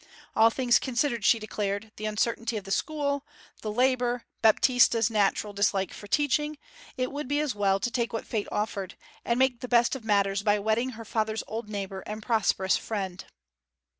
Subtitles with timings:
[0.35, 3.23] All things considered, she declared, the uncertainty of the school,
[3.61, 6.57] the labour, Baptista's natural dislike for teaching,
[6.97, 10.03] it would be as well to take what fate offered, and make the best of
[10.03, 13.25] matters by wedding her father's old neighbour and prosperous friend.